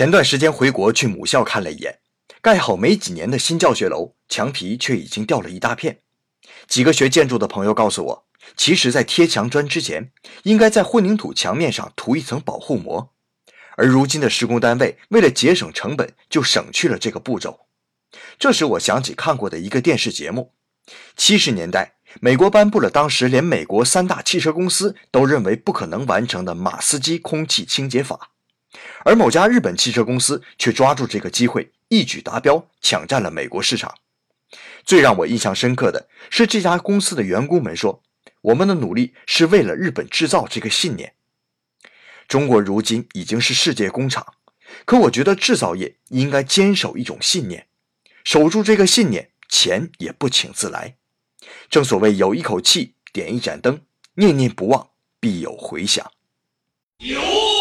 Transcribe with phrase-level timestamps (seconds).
[0.00, 1.98] 前段时间回国去母校看了一眼，
[2.40, 5.98] 盖好没几年的新教学楼，墙皮却已经掉了一大片。
[6.66, 8.24] 几个学建筑的朋友告诉我，
[8.56, 10.10] 其实，在贴墙砖之前，
[10.44, 13.12] 应该在混凝土墙面上涂一层保护膜。
[13.76, 17.66] 而如今的施工单位为了节省成本，就省去了这个步骤。
[18.38, 20.54] 这时我想起看过的一个电视节目：
[21.14, 28.30] 七十年代，美国颁布了当时连美国三大汽车公司都认为不可能完成的马斯基空气清洁法，
[29.04, 33.94] 而某家日本汽车公司却抓住这个机会，一举达标，抢占了美国市场。
[34.84, 38.02] 最让我印象深刻的是，这家公司的员工们说
[38.42, 41.14] ：“我们的努力是为了日本制造这个信念。”
[42.26, 44.34] 中国如今已经是世界工厂，
[44.84, 47.66] 可我觉得制造业应该坚守一种信念，
[48.24, 50.96] 守住这个信念，钱也不请自来。
[51.68, 53.82] 正所谓有一口气，点一盏灯，
[54.14, 56.10] 念念不忘，必有回响。
[56.98, 57.59] 有。